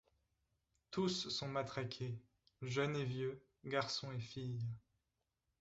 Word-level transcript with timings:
Tous 0.89 1.29
sont 1.29 1.47
matraqués, 1.47 2.19
jeunes 2.63 2.95
et 2.95 3.05
vieux, 3.05 3.39
garçons 3.65 4.11
et 4.11 4.19
filles. 4.19 4.65